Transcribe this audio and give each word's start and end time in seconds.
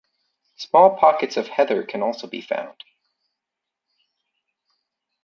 Small 0.55 0.95
pockets 0.97 1.37
of 1.37 1.47
heather 1.47 1.83
can 1.83 2.01
also 2.01 2.25
be 2.25 2.41
found. 2.41 2.83